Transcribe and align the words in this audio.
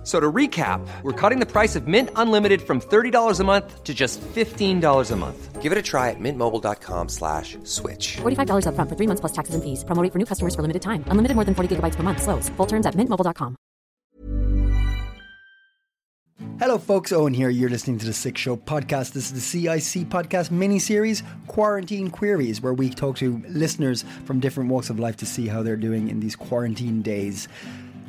F- 0.00 0.06
So 0.06 0.18
to 0.18 0.32
recap, 0.32 0.80
we're 1.02 1.12
cutting 1.12 1.40
the 1.40 1.46
price 1.46 1.76
of 1.76 1.86
Mint 1.86 2.08
Unlimited 2.16 2.62
from 2.62 2.80
$30 2.80 3.38
a 3.40 3.44
month 3.44 3.84
to 3.84 3.92
just 3.92 4.18
$15 4.34 5.10
a 5.10 5.16
month. 5.16 5.60
Give 5.60 5.72
it 5.72 5.76
a 5.78 5.82
try 5.82 6.08
at 6.08 6.16
mintmobile.com 6.18 7.08
slash 7.10 7.58
switch. 7.64 8.16
$45 8.22 8.64
upfront 8.64 8.88
for 8.88 8.96
three 8.96 9.06
months 9.06 9.20
plus 9.20 9.32
taxes 9.32 9.54
and 9.54 9.62
fees. 9.62 9.84
Promo 9.84 10.02
rate 10.02 10.10
for 10.12 10.18
new 10.18 10.24
customers 10.24 10.54
for 10.54 10.62
limited 10.62 10.80
time. 10.80 11.04
Unlimited 11.08 11.34
more 11.34 11.44
than 11.44 11.54
40 11.54 11.76
gigabytes 11.76 11.96
per 11.96 12.02
month. 12.02 12.22
Slows. 12.22 12.48
Full 12.56 12.66
terms 12.66 12.86
at 12.86 12.94
mintmobile.com. 12.96 13.56
Hello, 16.58 16.78
folks. 16.78 17.12
Owen 17.12 17.34
here. 17.34 17.50
You're 17.50 17.68
listening 17.70 17.98
to 17.98 18.06
the 18.06 18.12
Sick 18.14 18.38
Show 18.38 18.56
podcast. 18.56 19.12
This 19.12 19.30
is 19.30 19.34
the 19.34 19.40
CIC 19.40 20.08
podcast 20.08 20.50
mini 20.50 20.78
series, 20.78 21.22
Quarantine 21.46 22.10
Queries, 22.10 22.62
where 22.62 22.72
we 22.74 22.88
talk 22.90 23.16
to 23.18 23.42
listeners 23.48 24.04
from 24.24 24.40
different 24.40 24.70
walks 24.70 24.88
of 24.90 24.98
life 24.98 25.16
to 25.18 25.26
see 25.26 25.46
how 25.48 25.62
they're 25.62 25.76
doing 25.76 26.08
in 26.08 26.20
these 26.20 26.36
quarantine 26.36 27.02
days. 27.02 27.48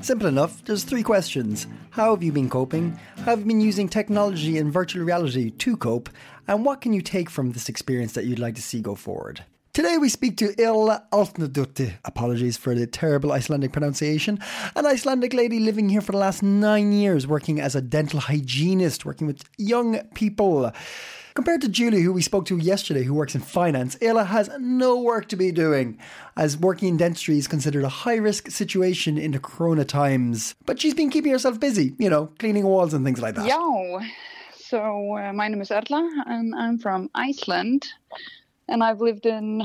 Simple 0.02 0.28
enough. 0.28 0.66
There's 0.66 0.84
three 0.84 1.04
questions. 1.04 1.68
How 1.92 2.16
have 2.16 2.24
you 2.24 2.32
been 2.32 2.50
coping? 2.50 3.00
How 3.18 3.26
have 3.26 3.40
you 3.40 3.46
been 3.46 3.62
using 3.62 3.88
technology 3.88 4.58
and 4.58 4.74
virtual 4.74 5.06
reality 5.06 5.52
to 5.52 5.78
cope? 5.78 6.10
And 6.48 6.66
what 6.66 6.82
can 6.82 6.92
you 6.92 7.04
take 7.04 7.30
from 7.30 7.52
this 7.52 7.70
experience 7.70 8.14
that 8.14 8.26
you'd 8.26 8.40
like 8.40 8.56
to 8.56 8.64
see 8.64 8.82
go 8.82 8.96
forward? 8.96 9.46
Today 9.74 10.00
we 10.00 10.10
speak 10.10 10.38
to 10.38 10.54
Erla 10.56 11.04
Árnadóttir, 11.12 11.94
apologies 12.04 12.58
for 12.58 12.74
the 12.74 12.88
terrible 12.88 13.32
Icelandic 13.32 13.72
pronunciation, 13.72 14.40
an 14.76 14.88
Icelandic 14.88 15.34
lady 15.34 15.60
living 15.60 15.88
here 15.88 16.02
for 16.02 16.14
the 16.14 16.18
last 16.18 16.42
nine 16.42 16.92
years, 16.92 17.28
working 17.28 17.62
as 17.62 17.76
a 17.76 17.82
dental 17.82 18.20
hygienist, 18.20 19.06
working 19.06 19.28
with 19.28 19.44
young 19.58 20.00
people. 20.16 20.72
Compared 21.34 21.62
to 21.62 21.70
Julie, 21.70 22.02
who 22.02 22.12
we 22.12 22.22
spoke 22.22 22.46
to 22.48 22.58
yesterday, 22.58 23.04
who 23.04 23.14
works 23.14 23.36
in 23.36 23.42
finance, 23.42 23.96
Erla 24.02 24.26
has 24.28 24.50
no 24.60 25.00
work 25.00 25.30
to 25.30 25.38
be 25.38 25.52
doing, 25.52 25.98
as 26.36 26.58
working 26.58 26.90
in 26.90 26.98
dentistry 26.98 27.38
is 27.38 27.48
considered 27.48 27.86
a 27.86 27.90
high 27.90 28.18
risk 28.18 28.52
situation 28.52 29.18
in 29.18 29.32
the 29.32 29.40
corona 29.40 29.86
times. 29.86 30.56
But 30.66 30.82
she's 30.82 30.94
been 30.94 31.10
keeping 31.10 31.32
herself 31.32 31.58
busy, 31.58 31.96
you 31.98 32.10
know, 32.10 32.28
cleaning 32.40 32.66
walls 32.66 32.94
and 32.94 33.06
things 33.06 33.22
like 33.22 33.36
that. 33.36 33.46
Yeah. 33.46 34.00
So 34.58 35.18
uh, 35.18 35.32
my 35.32 35.48
name 35.48 35.62
is 35.62 35.70
Erla, 35.70 36.10
and 36.28 36.54
I'm 36.54 36.78
from 36.78 37.10
Iceland, 37.16 37.88
and 38.68 38.84
I've 38.84 39.00
lived 39.00 39.26
in 39.26 39.64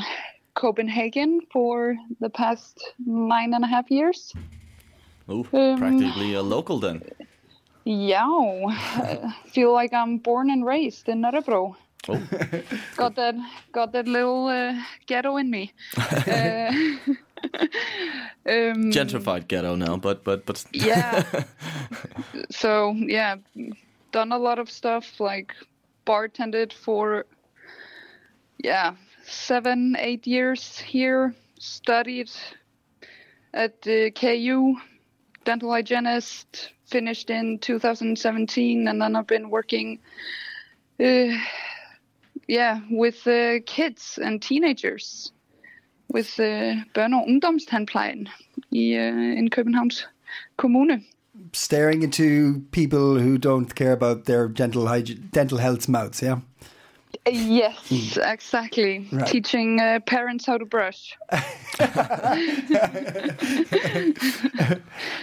Copenhagen 0.54 1.40
for 1.50 1.96
the 2.20 2.30
past 2.30 2.92
nine 3.04 3.54
and 3.54 3.64
a 3.64 3.68
half 3.68 3.90
years. 3.90 4.32
Oh, 5.28 5.44
Um, 5.52 5.78
practically 5.78 6.34
a 6.34 6.42
local 6.42 6.78
then. 6.78 7.02
Yeah, 7.86 8.26
I 8.68 9.32
feel 9.46 9.72
like 9.72 9.92
I'm 9.92 10.18
born 10.18 10.50
and 10.50 10.66
raised 10.66 11.08
in 11.08 11.22
Nørrebro. 11.22 11.76
Oh, 12.08 12.20
Got 12.96 13.14
that, 13.14 13.34
got 13.72 13.92
that 13.92 14.08
little 14.08 14.48
uh, 14.48 14.74
ghetto 15.06 15.36
in 15.36 15.50
me. 15.50 15.72
uh, 15.96 16.72
um, 18.44 18.90
gentrified 18.90 19.46
ghetto 19.46 19.76
now, 19.76 19.96
but 19.96 20.24
but 20.24 20.44
but 20.46 20.64
yeah 20.72 21.24
so 22.50 22.92
yeah 22.96 23.36
done 24.12 24.32
a 24.32 24.38
lot 24.38 24.58
of 24.58 24.70
stuff 24.70 25.20
like 25.20 25.52
bartended 26.06 26.72
for 26.72 27.26
yeah 28.58 28.94
seven 29.24 29.96
eight 29.98 30.26
years 30.26 30.78
here 30.78 31.34
studied 31.58 32.30
at 33.54 33.82
the 33.82 34.10
ku 34.10 34.76
dental 35.44 35.70
hygienist 35.70 36.72
finished 36.86 37.30
in 37.30 37.58
2017 37.58 38.88
and 38.88 39.00
then 39.00 39.16
i've 39.16 39.26
been 39.26 39.50
working 39.50 39.98
uh, 41.00 41.36
yeah 42.48 42.80
with 42.90 43.26
uh, 43.26 43.60
kids 43.66 44.18
and 44.22 44.42
teenagers 44.42 45.32
with 46.08 46.38
uh, 46.38 46.76
børne- 46.94 47.14
og 47.14 47.28
uh, 48.96 49.38
in 49.38 49.50
Københavns 49.50 50.08
Kommune. 50.56 51.02
Staring 51.52 52.02
into 52.02 52.60
people 52.72 53.20
who 53.20 53.38
don't 53.38 53.74
care 53.74 53.92
about 53.92 54.24
their 54.24 54.48
dental 54.48 54.88
dental 55.34 55.58
health's 55.58 55.88
mouths, 55.88 56.22
yeah? 56.22 56.38
Yes, 57.28 58.16
exactly. 58.16 58.98
Hmm. 58.98 59.16
Right. 59.18 59.26
Teaching 59.26 59.80
uh, 59.80 60.00
parents 60.06 60.46
how 60.46 60.58
to 60.58 60.64
brush. 60.64 61.16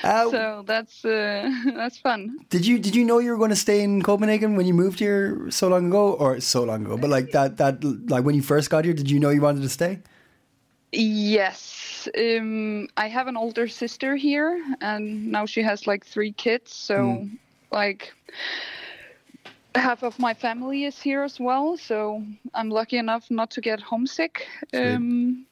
Uh, 0.03 0.29
So 0.29 0.63
that's 0.67 1.05
uh, 1.05 1.49
that's 1.75 1.97
fun. 1.97 2.37
Did 2.49 2.65
you 2.65 2.77
did 2.77 2.95
you 2.95 3.05
know 3.05 3.19
you 3.19 3.31
were 3.31 3.37
going 3.37 3.49
to 3.51 3.55
stay 3.55 3.81
in 3.81 4.01
Copenhagen 4.01 4.55
when 4.55 4.65
you 4.67 4.73
moved 4.73 4.99
here 4.99 5.49
so 5.49 5.67
long 5.69 5.87
ago, 5.87 6.13
or 6.13 6.39
so 6.41 6.63
long 6.63 6.85
ago? 6.85 6.97
But 6.97 7.09
like 7.09 7.31
that 7.31 7.57
that 7.57 7.83
like 8.09 8.23
when 8.25 8.35
you 8.35 8.41
first 8.41 8.69
got 8.69 8.85
here, 8.85 8.93
did 8.93 9.09
you 9.09 9.19
know 9.19 9.29
you 9.29 9.41
wanted 9.41 9.61
to 9.61 9.69
stay? 9.69 9.99
Yes, 10.91 12.07
um, 12.17 12.87
I 12.97 13.07
have 13.07 13.27
an 13.27 13.37
older 13.37 13.67
sister 13.67 14.15
here, 14.15 14.61
and 14.81 15.31
now 15.31 15.45
she 15.45 15.63
has 15.63 15.87
like 15.87 16.05
three 16.05 16.33
kids. 16.33 16.73
So 16.73 17.27
like 17.71 18.13
half 19.75 20.03
of 20.03 20.19
my 20.19 20.33
family 20.33 20.85
is 20.85 21.01
here 21.01 21.23
as 21.23 21.39
well. 21.39 21.77
So 21.77 22.23
I'm 22.53 22.69
lucky 22.69 22.97
enough 22.97 23.29
not 23.29 23.51
to 23.51 23.61
get 23.61 23.79
homesick. 23.79 24.47
Um, 24.73 25.45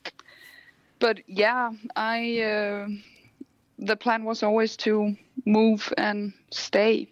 but 0.99 1.19
yeah, 1.27 1.71
I 1.95 2.41
uh, 2.41 2.87
the 3.79 3.95
plan 3.95 4.23
was 4.23 4.43
always 4.43 4.77
to 4.77 5.15
move 5.45 5.93
and 5.97 6.33
stay. 6.51 7.07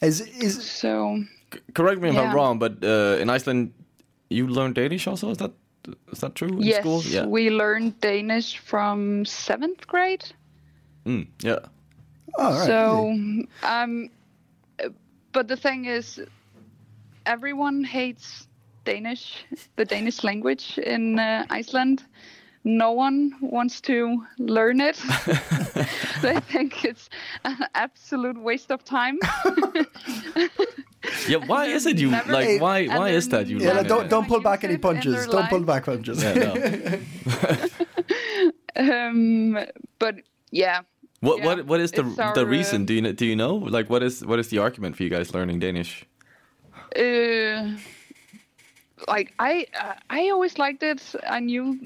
Is 0.00 0.20
is 0.20 0.62
So 0.64 1.24
correct 1.74 2.00
me 2.00 2.10
if 2.10 2.16
I'm 2.16 2.34
wrong, 2.34 2.58
but 2.58 2.84
uh, 2.84 3.20
in 3.20 3.30
Iceland, 3.30 3.72
you 4.28 4.46
learn 4.46 4.72
Danish 4.72 5.06
also. 5.06 5.30
Is 5.30 5.38
that 5.38 5.52
is 6.12 6.20
that 6.20 6.34
true 6.34 6.48
in 6.48 6.62
yes, 6.62 6.80
school? 6.80 7.02
Yeah. 7.04 7.26
we 7.26 7.50
learned 7.50 8.00
Danish 8.00 8.58
from 8.58 9.24
seventh 9.24 9.86
grade. 9.86 10.24
Mm, 11.06 11.26
yeah. 11.42 11.58
oh, 12.38 12.44
all 12.44 12.52
right. 12.52 12.66
So, 12.66 13.08
um, 13.62 14.10
but 15.32 15.48
the 15.48 15.56
thing 15.56 15.84
is, 15.86 16.20
everyone 17.26 17.84
hates 17.84 18.46
Danish, 18.84 19.44
the 19.76 19.84
Danish 19.84 20.24
language 20.24 20.78
in 20.78 21.18
uh, 21.18 21.44
Iceland. 21.50 22.04
No 22.64 22.92
one 22.92 23.34
wants 23.40 23.80
to 23.82 24.24
learn 24.38 24.80
it. 24.80 24.96
they 26.22 26.38
think 26.40 26.84
it's 26.84 27.10
an 27.44 27.56
absolute 27.74 28.38
waste 28.40 28.70
of 28.70 28.84
time. 28.84 29.18
Yeah. 31.28 31.38
Why 31.46 31.66
is 31.66 31.84
it 31.86 31.98
you 31.98 32.10
Never- 32.10 32.32
like? 32.32 32.60
Why 32.60 32.86
why 32.86 33.08
is 33.10 33.28
that 33.30 33.48
you? 33.48 33.58
yeah, 33.58 33.74
learn 33.74 33.88
don't 33.88 34.08
don't 34.08 34.28
pull 34.28 34.40
back 34.40 34.62
any 34.62 34.78
punches. 34.78 35.26
Don't 35.26 35.48
pull 35.48 35.58
life. 35.58 35.66
back 35.66 35.84
punches. 35.84 36.22
Yeah, 36.22 36.34
no. 36.34 36.54
um, 38.76 39.58
but 39.98 40.16
yeah, 40.50 40.82
What 41.22 41.38
Yeah, 41.38 41.44
what 41.46 41.66
what 41.66 41.80
is 41.80 41.92
the 41.92 42.02
our, 42.18 42.34
the 42.34 42.44
reason? 42.46 42.82
uh, 42.82 42.86
Do 42.86 42.94
you 42.94 43.02
kn- 43.02 43.14
do 43.14 43.24
you 43.24 43.36
know? 43.36 43.54
Like 43.54 43.88
what 43.88 44.02
is 44.02 44.24
what 44.26 44.38
is 44.38 44.48
the 44.48 44.58
argument 44.58 44.96
for 44.96 45.04
you 45.04 45.10
guys 45.10 45.32
learning 45.34 45.60
Danish? 45.60 46.04
uh, 46.96 47.70
like 49.08 49.32
I 49.38 49.66
uh, 49.80 49.94
I 50.10 50.30
always 50.30 50.58
liked 50.58 50.82
it. 50.82 51.14
I 51.30 51.40
knew 51.40 51.78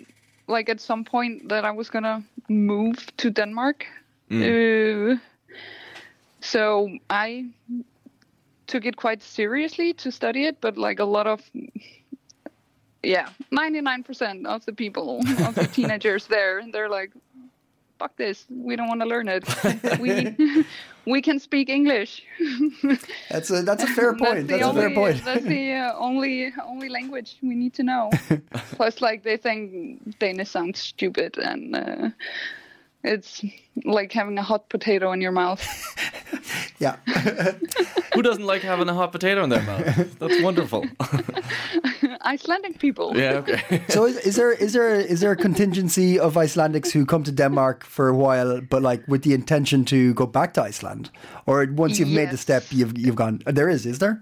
like 0.49 0.71
at 0.73 0.81
some 0.81 1.05
point 1.05 1.49
that 1.49 1.65
I 1.65 1.71
was 1.71 1.91
gonna 1.91 2.23
move 2.49 2.97
to 3.17 3.31
Denmark. 3.31 3.85
Uh, 4.31 5.17
so 6.41 6.89
I 7.11 7.45
took 8.67 8.87
it 8.87 8.97
quite 8.97 9.23
seriously 9.23 9.93
to 9.95 10.11
study 10.11 10.47
it, 10.47 10.61
but 10.61 10.77
like 10.77 11.03
a 11.03 11.05
lot 11.05 11.27
of 11.27 11.41
yeah, 13.03 13.29
ninety 13.51 13.81
nine 13.81 14.03
percent 14.03 14.47
of 14.47 14.65
the 14.65 14.73
people 14.73 15.21
of 15.47 15.55
the 15.55 15.67
teenagers 15.77 16.27
there, 16.27 16.63
they're 16.73 16.89
like, 16.89 17.13
"Fuck 17.99 18.17
this, 18.17 18.47
we 18.51 18.77
don't 18.77 18.89
want 18.89 19.01
to 19.01 19.07
learn 19.07 19.29
it. 19.29 19.45
we 20.01 20.65
we 21.07 21.23
can 21.23 21.39
speak 21.39 21.69
English." 21.69 22.23
That's 23.31 23.51
a 23.51 23.63
that's 23.63 23.83
a 23.83 23.87
fair 23.89 24.15
point. 24.15 24.49
the 24.49 24.59
That's, 24.59 24.63
a 24.63 24.69
only, 24.69 24.81
fair 24.83 24.95
point. 24.95 25.25
That's 25.25 25.45
the 25.45 25.73
uh, 25.73 25.95
only 25.99 26.53
only 26.65 26.89
language 26.89 27.37
we 27.43 27.55
need 27.55 27.75
to 27.75 27.83
know. 27.83 28.11
Plus, 28.73 29.01
like 29.01 29.23
they 29.23 29.37
think 29.37 30.19
Danish 30.19 30.51
sounds 30.51 30.79
stupid, 30.79 31.39
and 31.39 31.77
uh, 31.77 32.11
it's 33.05 33.45
like 33.85 34.13
having 34.13 34.39
a 34.39 34.43
hot 34.43 34.69
potato 34.69 35.13
in 35.13 35.21
your 35.21 35.33
mouth. 35.33 35.63
yeah. 36.79 36.97
Who 38.15 38.23
doesn't 38.23 38.45
like 38.45 38.63
having 38.63 38.89
a 38.89 38.95
hot 38.95 39.13
potato 39.13 39.45
in 39.45 39.51
their 39.51 39.63
mouth? 39.63 40.19
That's 40.19 40.43
wonderful. 40.43 40.85
Icelandic 42.27 42.79
people. 42.79 43.17
yeah. 43.17 43.35
Okay. 43.35 43.83
so 43.89 44.05
is, 44.05 44.17
is 44.19 44.37
there 44.37 44.53
is 44.53 44.73
there 44.73 44.95
is 44.95 45.21
there 45.21 45.33
a 45.33 45.37
contingency 45.37 46.19
of 46.19 46.35
Icelandics 46.35 46.91
who 46.91 47.07
come 47.07 47.23
to 47.25 47.33
Denmark 47.33 47.85
for 47.85 48.09
a 48.09 48.15
while, 48.15 48.61
but 48.61 48.83
like 48.83 49.07
with 49.07 49.23
the 49.23 49.33
intention 49.33 49.85
to 49.87 50.13
go 50.15 50.27
back 50.27 50.55
to 50.55 50.63
Iceland, 50.63 51.11
or 51.47 51.67
once 51.71 51.99
you've 51.99 52.09
made 52.11 52.31
the 52.31 52.37
step, 52.37 52.65
you've 52.71 52.99
you've 52.99 53.17
gone. 53.17 53.43
There 53.47 53.69
is, 53.69 53.87
is 53.87 53.99
there? 53.99 54.21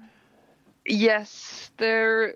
Yes, 0.87 1.71
there. 1.79 2.35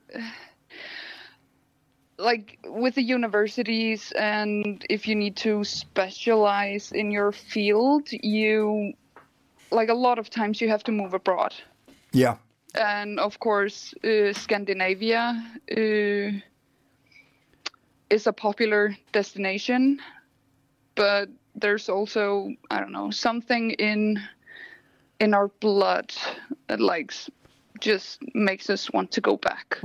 like 2.19 2.59
with 2.65 2.97
the 2.97 3.03
universities 3.03 4.13
and 4.19 4.85
if 4.91 5.07
you 5.07 5.15
need 5.15 5.37
to 5.37 5.63
specialize 5.63 6.91
in 6.91 7.13
your 7.13 7.31
field, 7.31 8.09
you 8.11 8.93
like 9.71 9.89
a 9.89 9.95
lot 9.95 10.19
of 10.19 10.29
times 10.29 10.61
you 10.61 10.69
have 10.69 10.83
to 10.85 10.93
move 10.93 11.15
abroad. 11.15 11.55
Yeah. 12.13 12.37
And 12.79 13.21
of 13.21 13.39
course 13.41 13.95
uh, 14.05 14.33
Scandinavia 14.33 15.43
uh, 15.73 16.41
is 18.11 18.27
a 18.27 18.33
popular 18.33 18.97
destination, 19.13 19.99
but 20.97 21.29
there's 21.55 21.89
also 21.89 22.51
I 22.71 22.81
don't 22.81 22.93
know 22.93 23.11
something 23.11 23.71
in 23.73 24.21
in 25.21 25.35
our 25.35 25.49
blood 25.61 26.13
that 26.69 26.81
like 26.81 27.13
s- 27.13 27.31
just 27.81 28.21
makes 28.35 28.71
us 28.71 28.91
want 28.93 29.13
to 29.13 29.21
go 29.21 29.37
back, 29.37 29.79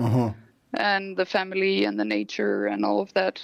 and 0.74 1.18
the 1.18 1.26
family 1.26 1.86
and 1.86 2.00
the 2.00 2.06
nature 2.06 2.66
and 2.68 2.86
all 2.86 3.00
of 3.02 3.14
that. 3.14 3.42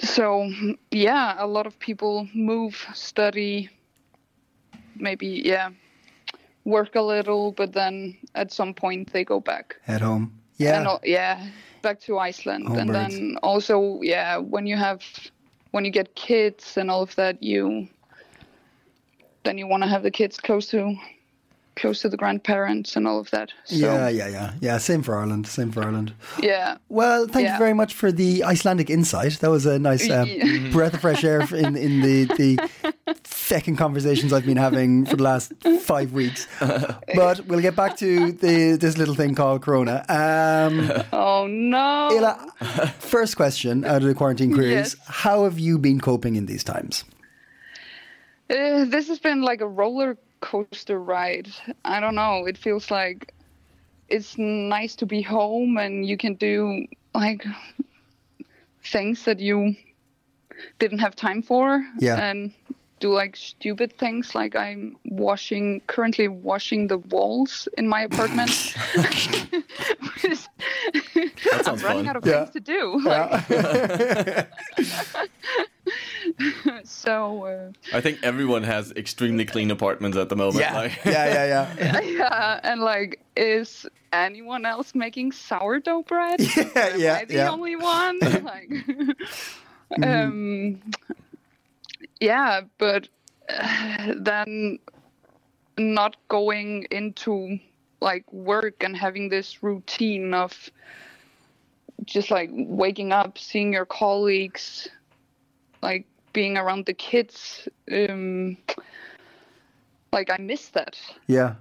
So 0.00 0.50
yeah, 0.90 1.36
a 1.38 1.46
lot 1.46 1.66
of 1.66 1.78
people 1.78 2.28
move, 2.34 2.86
study, 2.94 3.70
maybe 4.96 5.42
yeah 5.44 5.70
work 6.68 6.94
a 6.94 7.00
little 7.02 7.52
but 7.52 7.72
then 7.72 8.16
at 8.34 8.52
some 8.52 8.74
point 8.74 9.12
they 9.12 9.24
go 9.24 9.40
back 9.40 9.76
At 9.86 10.00
home. 10.00 10.32
Yeah. 10.58 10.80
and 10.80 11.00
yeah 11.04 11.46
back 11.82 12.00
to 12.02 12.18
iceland 12.18 12.68
and 12.68 12.90
then 12.90 13.36
also 13.42 14.00
yeah 14.02 14.36
when 14.36 14.66
you 14.66 14.76
have 14.76 15.02
when 15.70 15.84
you 15.84 15.90
get 15.90 16.14
kids 16.14 16.76
and 16.76 16.90
all 16.90 17.02
of 17.02 17.14
that 17.14 17.42
you 17.42 17.88
then 19.44 19.56
you 19.58 19.66
want 19.66 19.82
to 19.84 19.88
have 19.88 20.02
the 20.02 20.10
kids 20.10 20.36
close 20.38 20.66
to 20.70 20.94
close 21.76 22.02
to 22.02 22.08
the 22.08 22.16
grandparents 22.16 22.96
and 22.96 23.06
all 23.06 23.20
of 23.20 23.30
that 23.30 23.52
so 23.64 23.76
yeah, 23.76 24.08
yeah, 24.08 24.28
yeah, 24.28 24.52
yeah. 24.60 24.78
Same 24.78 25.00
for 25.00 25.16
Ireland. 25.16 25.46
Same 25.46 25.70
for 25.70 25.84
Ireland. 25.84 26.12
yeah 26.42 26.76
Well, 26.88 27.28
thank 27.28 27.48
you 27.48 27.56
very 27.56 27.72
much 27.72 27.94
for 27.94 28.10
the 28.10 28.42
Icelandic 28.42 28.90
insight. 28.90 29.38
That 29.38 29.50
was 29.50 29.64
a 29.64 29.78
nice 29.78 30.10
uh, 30.10 30.26
breath 30.72 30.94
of 30.94 31.00
fresh 31.00 31.22
air 31.22 31.42
in 31.54 31.76
in 31.76 32.00
the 32.02 32.24
the 32.40 32.68
fecking 33.48 33.76
conversations 33.76 34.32
I've 34.32 34.44
been 34.44 34.56
having 34.58 35.06
for 35.06 35.16
the 35.16 35.22
last 35.22 35.52
five 35.80 36.12
weeks. 36.12 36.46
But 37.14 37.46
we'll 37.46 37.60
get 37.60 37.74
back 37.74 37.96
to 37.98 38.32
the 38.32 38.76
this 38.76 38.98
little 38.98 39.14
thing 39.14 39.34
called 39.34 39.62
Corona. 39.62 40.04
Um, 40.08 40.92
oh 41.12 41.46
no 41.46 42.08
Erla, 42.12 42.92
first 43.00 43.36
question 43.36 43.84
out 43.84 44.02
of 44.02 44.08
the 44.08 44.14
quarantine 44.14 44.52
queries: 44.52 44.94
Yes. 44.94 44.96
How 45.06 45.44
have 45.44 45.58
you 45.58 45.78
been 45.78 46.00
coping 46.00 46.36
in 46.36 46.46
these 46.46 46.62
times? 46.62 47.04
Uh, 48.50 48.84
this 48.84 49.08
has 49.08 49.18
been 49.18 49.42
like 49.42 49.60
a 49.60 49.66
roller 49.66 50.16
coaster 50.40 51.00
ride. 51.00 51.48
I 51.84 52.00
don't 52.00 52.14
know. 52.14 52.46
It 52.46 52.56
feels 52.56 52.90
like 52.90 53.34
it's 54.08 54.38
nice 54.38 54.94
to 54.96 55.06
be 55.06 55.22
home 55.22 55.76
and 55.76 56.06
you 56.06 56.16
can 56.16 56.34
do 56.34 56.86
like 57.14 57.44
things 58.84 59.24
that 59.24 59.40
you 59.40 59.74
didn't 60.78 60.98
have 60.98 61.14
time 61.14 61.42
for. 61.42 61.84
Yeah. 61.98 62.16
And 62.16 62.52
do 63.00 63.12
like 63.12 63.36
stupid 63.36 63.96
things 63.98 64.34
like 64.34 64.54
I'm 64.56 64.96
washing 65.04 65.80
currently 65.86 66.28
washing 66.28 66.88
the 66.88 66.98
walls 66.98 67.68
in 67.78 67.86
my 67.88 68.02
apartment. 68.02 68.74
That 71.50 71.64
sounds 71.64 71.82
running 71.82 72.04
fun. 72.04 72.08
out 72.08 72.16
of 72.16 72.26
Yeah. 72.26 72.44
things 72.44 72.50
to 72.50 72.60
do. 72.60 73.00
Like, 73.04 74.48
so 76.84 77.44
uh, 77.44 77.72
I 77.96 78.00
think 78.00 78.18
everyone 78.22 78.62
has 78.64 78.92
extremely 78.92 79.44
clean 79.44 79.70
apartments 79.70 80.16
at 80.16 80.28
the 80.28 80.36
moment. 80.36 80.60
Yeah, 80.60 80.74
Like, 80.76 81.04
yeah, 81.04 81.26
yeah, 81.26 81.74
yeah. 81.78 82.00
yeah, 82.18 82.60
and 82.62 82.80
like, 82.80 83.20
is 83.36 83.86
anyone 84.12 84.66
else 84.66 84.94
making 84.94 85.32
sourdough 85.32 86.02
bread? 86.02 86.40
Yeah, 86.40 86.68
Am 86.76 87.00
yeah, 87.00 87.14
I 87.20 87.24
the 87.24 87.34
yeah. 87.34 87.50
only 87.50 87.76
one? 87.76 88.18
like, 88.20 88.70
um, 90.02 90.80
yeah, 92.20 92.62
but 92.78 93.08
uh, 93.48 94.14
then 94.16 94.78
not 95.78 96.16
going 96.28 96.86
into 96.90 97.58
like 98.00 98.30
work 98.32 98.82
and 98.84 98.96
having 98.96 99.28
this 99.28 99.62
routine 99.62 100.34
of 100.34 100.70
just 102.04 102.30
like 102.30 102.50
waking 102.52 103.12
up, 103.12 103.38
seeing 103.38 103.72
your 103.72 103.84
colleagues, 103.86 104.88
like 105.82 106.06
being 106.32 106.56
around 106.56 106.86
the 106.86 106.94
kids. 106.94 107.68
Um, 107.90 108.56
like 110.12 110.30
I 110.30 110.38
miss 110.38 110.68
that. 110.70 110.96
yeah. 111.26 111.54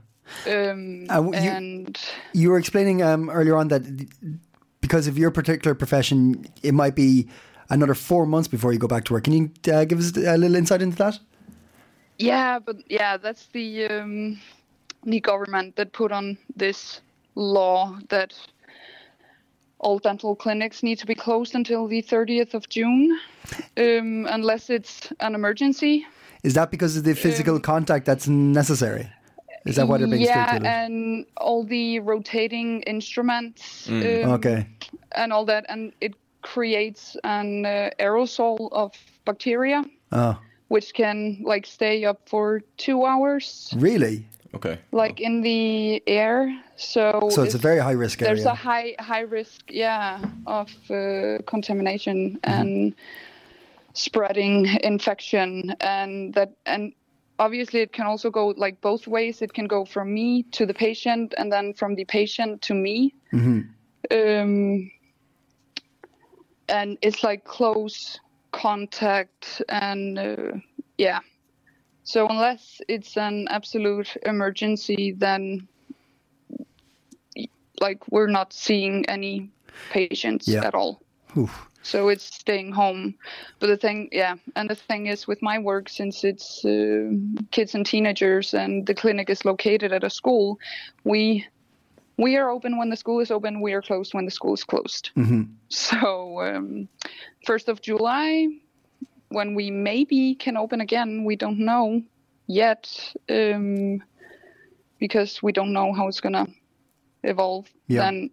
Um, 0.45 1.05
Uh, 1.09 1.21
you- 1.23 1.33
and 1.33 1.97
You 2.33 2.49
were 2.51 2.57
explaining 2.57 3.01
um, 3.01 3.29
earlier 3.29 3.55
on 3.55 3.69
that 3.69 3.83
because 4.81 5.07
of 5.07 5.17
your 5.17 5.31
particular 5.31 5.73
profession, 5.75 6.45
it 6.63 6.73
might 6.73 6.95
be 6.95 7.27
another 7.69 7.93
four 7.93 8.25
months 8.25 8.47
before 8.47 8.73
you 8.73 8.79
go 8.79 8.87
back 8.87 9.03
to 9.05 9.13
work. 9.13 9.23
Can 9.23 9.33
you 9.33 9.73
uh, 9.73 9.85
give 9.85 9.99
us 9.99 10.15
a 10.15 10.37
little 10.37 10.55
insight 10.55 10.81
into 10.81 10.97
that? 10.97 11.19
yeah, 12.19 12.59
but 12.59 12.77
yeah, 12.89 13.17
that's 13.17 13.47
the 13.47 13.85
um, 13.85 14.39
the 15.03 15.19
government 15.19 15.75
that 15.75 15.93
put 15.93 16.11
on 16.11 16.37
this 16.55 17.01
law 17.35 17.97
that 18.09 18.33
all 19.79 19.99
dental 19.99 20.35
clinics 20.35 20.81
need 20.81 20.97
to 20.97 21.05
be 21.05 21.13
closed 21.13 21.53
until 21.53 21.87
the 21.87 22.01
30th 22.01 22.55
of 22.55 22.67
June, 22.67 23.19
um, 23.77 24.25
unless 24.29 24.69
it's 24.71 25.13
an 25.19 25.35
emergency. 25.35 26.05
Is 26.43 26.55
that 26.55 26.71
because 26.71 26.97
of 26.97 27.03
the 27.03 27.13
physical 27.13 27.59
contact 27.59 28.05
that's 28.05 28.27
necessary? 28.27 29.07
Is 29.65 29.75
that 29.75 29.87
why 29.87 29.97
they're 29.97 30.07
being 30.07 30.21
yeah, 30.21 30.45
strict? 30.47 30.63
with 30.63 30.71
it? 30.71 30.73
and 30.73 31.25
all 31.37 31.63
the 31.63 31.99
rotating 31.99 32.81
instruments. 32.83 33.87
Um, 33.89 34.03
okay. 34.03 34.65
and 35.11 35.33
all 35.33 35.45
that, 35.45 35.65
and 35.67 35.91
it 35.99 36.15
creates 36.53 37.17
an 37.23 37.65
uh, 37.65 37.89
aerosol 37.99 38.57
of 38.71 38.91
bacteria, 39.25 39.83
Oh, 40.11 40.35
which 40.69 40.93
can 40.93 41.41
like 41.51 41.65
stay 41.67 42.05
up 42.05 42.19
for 42.29 42.61
two 42.77 43.05
hours, 43.05 43.73
really? 43.77 44.25
Okay. 44.55 44.77
like 44.91 45.19
in 45.27 45.41
the 45.43 46.01
air. 46.07 46.37
So 46.77 47.29
So 47.29 47.43
it's 47.43 47.55
a 47.55 47.61
very 47.69 47.79
high 47.79 47.97
risk 48.03 48.19
there's 48.19 48.45
area. 48.45 48.51
a 48.51 48.55
high 48.55 48.95
high 48.99 49.25
risk, 49.39 49.61
yeah, 49.69 50.19
of 50.45 50.69
uh, 50.89 51.43
contamination 51.45 52.39
Mm-hmm. 52.43 52.61
and 52.61 52.95
spreading 53.93 54.67
infection, 54.83 55.75
and 55.81 56.33
that 56.33 56.51
and. 56.65 56.93
Obviously, 57.39 57.81
it 57.81 57.91
can 57.93 58.07
also 58.07 58.31
go 58.31 58.47
like 58.57 58.81
both 58.81 59.05
ways. 59.07 59.41
It 59.43 59.53
can 59.53 59.67
go 59.67 59.85
from 59.85 60.11
me 60.11 60.41
to 60.57 60.65
the 60.65 60.73
patient, 60.73 61.35
and 61.37 61.51
then 61.51 61.73
from 61.73 61.93
the 61.95 62.03
patient 62.05 62.61
to 62.67 62.73
me. 62.73 63.13
Mm-hmm. 63.31 63.61
Um, 64.09 64.89
and 66.69 66.97
it's 67.01 67.23
like 67.23 67.43
close 67.43 68.19
contact 68.51 69.61
and 69.69 70.17
uh, 70.17 70.51
yeah 70.97 71.19
so 72.03 72.27
unless 72.27 72.81
it's 72.87 73.17
an 73.17 73.47
absolute 73.49 74.15
emergency 74.25 75.13
then 75.17 75.67
like 77.79 77.99
we're 78.09 78.27
not 78.27 78.53
seeing 78.53 79.05
any 79.07 79.49
patients 79.91 80.47
Yeah. 80.47 80.65
at 80.65 80.73
all 80.73 81.01
Oof. 81.37 81.69
so 81.83 82.09
it's 82.09 82.23
staying 82.23 82.71
home 82.71 83.15
but 83.59 83.67
the 83.67 83.77
thing 83.77 84.09
yeah 84.11 84.35
and 84.55 84.69
the 84.69 84.75
thing 84.75 85.07
is 85.07 85.27
with 85.27 85.41
my 85.41 85.59
work 85.59 85.89
since 85.89 86.23
it's 86.23 86.65
uh, 86.65 87.11
kids 87.51 87.75
and 87.75 87.85
teenagers 87.85 88.53
and 88.53 88.87
the 88.87 88.95
clinic 88.95 89.29
is 89.29 89.45
located 89.45 89.91
at 89.93 90.03
a 90.03 90.09
school 90.09 90.57
we 91.03 91.45
we 92.17 92.35
are 92.37 92.49
open 92.49 92.77
when 92.77 92.89
the 92.89 92.95
school 92.95 93.19
is 93.19 93.31
open. 93.31 93.61
We 93.61 93.73
are 93.73 93.81
closed 93.81 94.13
when 94.13 94.25
the 94.25 94.31
school 94.31 94.53
is 94.53 94.63
closed. 94.63 95.11
So 95.69 96.41
um, 96.41 96.87
first 97.45 97.69
of 97.69 97.81
july 97.81 98.47
when 99.29 99.55
we 99.55 99.69
maybe 99.71 100.35
can 100.35 100.55
open 100.55 100.79
again 100.81 101.25
we 101.25 101.35
don't 101.35 101.59
know 101.59 102.01
yet 102.47 103.13
um, 103.29 104.01
because 104.99 105.43
we 105.43 105.51
don't 105.51 105.73
know 105.73 105.93
how 105.93 106.07
it's 106.07 106.21
gonna 106.21 106.47
evolve. 107.23 107.67
Yeah. 107.87 108.03
then 108.03 108.29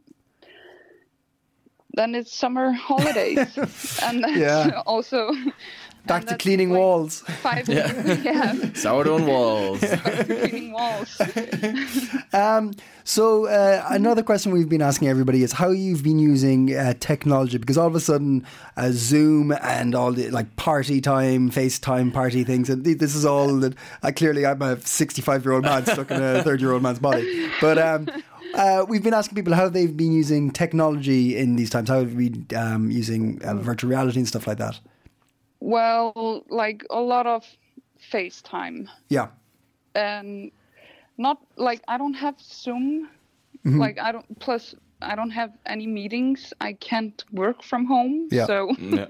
then 1.97 2.15
it's 2.15 2.35
summer 2.35 2.73
holidays. 2.73 3.57
And 4.03 4.25
that's 4.25 4.37
Yeah. 4.37 4.83
also 4.87 5.31
Back 6.07 6.27
to 6.27 6.37
cleaning 6.37 6.71
like 6.71 6.79
walls. 6.79 7.21
five 7.43 7.69
yeah, 7.69 8.55
Sourdough 8.75 9.15
on 9.15 9.27
walls. 9.27 9.81
cleaning 10.03 10.73
walls 10.73 11.21
So 13.05 13.47
uh, 13.47 13.87
another 13.91 14.23
question 14.23 14.53
we've 14.53 14.69
been 14.69 14.83
asking 14.83 15.09
everybody 15.09 15.43
is 15.43 15.53
how 15.53 15.71
you've 15.71 16.03
been 16.03 16.19
using 16.19 16.75
uh, 16.75 16.95
technology 17.01 17.59
because 17.59 17.79
all 17.79 17.87
of 17.87 17.95
a 17.95 18.01
sudden 18.01 18.47
uh, 18.77 18.91
Zoom 18.93 19.53
and 19.63 19.95
all 19.95 20.13
the 20.13 20.31
like 20.31 20.55
party 20.57 21.01
time, 21.01 21.51
FaceTime 21.51 22.13
party 22.13 22.45
things, 22.45 22.69
and 22.69 22.85
this 22.85 23.15
is 23.15 23.25
all 23.25 23.57
that. 23.61 23.75
Uh, 24.03 24.13
clearly, 24.15 24.45
I'm 24.45 24.61
a 24.63 24.81
65 24.81 25.45
year 25.45 25.55
old 25.55 25.65
man 25.65 25.87
stuck 25.87 26.11
in 26.11 26.23
a 26.23 26.43
30 26.43 26.63
year 26.63 26.73
old 26.73 26.83
man's 26.83 26.99
body, 26.99 27.51
but. 27.61 27.79
Um, 27.79 28.09
uh, 28.55 28.87
we've 28.89 29.03
been 29.03 29.15
asking 29.15 29.35
people 29.35 29.53
how 29.53 29.69
they've 29.69 29.97
been 29.97 30.13
using 30.13 30.49
technology 30.49 31.37
in 31.37 31.57
these 31.57 31.71
times. 31.71 31.89
How 31.89 31.99
have 31.99 32.13
you 32.13 32.31
been 32.31 32.57
um, 32.57 32.89
using 32.89 33.43
uh, 33.45 33.55
virtual 33.55 33.91
reality 33.91 34.21
and 34.21 34.29
stuff 34.29 34.47
like 34.47 34.59
that? 34.59 34.79
Well 35.65 36.45
like 36.51 36.85
a 36.91 37.01
lot 37.01 37.27
of 37.27 37.43
facetime 38.13 38.87
Yeah, 39.09 39.29
and 39.95 40.51
not 41.17 41.39
like 41.57 41.81
I 41.89 41.97
don't 41.99 42.15
have 42.15 42.37
Zoom. 42.41 43.09
Like 43.65 43.99
I 43.99 44.13
don't. 44.13 44.29
Plus, 44.41 44.75
I 45.01 45.15
don't 45.17 45.31
have 45.31 45.51
any 45.65 45.87
meetings. 45.87 46.53
I 46.61 46.75
can't 46.75 47.25
work 47.33 47.63
from 47.63 47.87
home. 47.87 48.29
Yeah. 48.31 48.47
So 48.47 48.69
Yeah. 48.81 49.07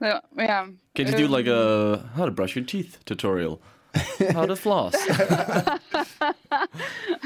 yeah. 0.36 0.66
Can 0.94 1.06
you 1.06 1.16
do 1.16 1.24
Um, 1.24 1.30
like 1.30 1.46
a 1.46 2.10
how 2.16 2.24
to 2.26 2.30
brush 2.30 2.54
your 2.56 2.64
teeth 2.66 2.98
tutorial? 3.06 3.60
How 4.34 4.44
to 4.46 4.56
floss? 4.56 4.94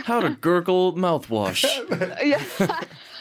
how 0.07 0.21
to 0.21 0.31
gurgle 0.41 0.95
mouthwash? 0.95 1.65
yeah. 2.25 2.41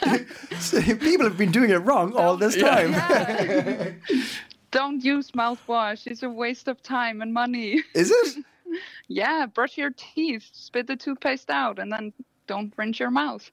People 1.00 1.26
have 1.26 1.36
been 1.38 1.50
doing 1.52 1.70
it 1.70 1.76
wrong 1.78 2.14
all 2.14 2.36
this 2.36 2.56
time. 2.56 2.92
Don't 4.70 5.04
use 5.04 5.30
mouthwash. 5.32 6.06
It's 6.06 6.22
a 6.22 6.30
waste 6.30 6.66
of 6.68 6.82
time 6.82 7.20
and 7.20 7.32
money. 7.34 7.82
Is 7.94 8.10
it? 8.10 8.44
yeah, 9.08 9.44
brush 9.46 9.76
your 9.76 9.90
teeth, 9.96 10.48
spit 10.52 10.86
the 10.86 10.96
toothpaste 10.96 11.50
out, 11.50 11.78
and 11.78 11.92
then 11.92 12.12
don't 12.46 12.72
rinse 12.78 12.98
your 12.98 13.10
mouth. 13.10 13.50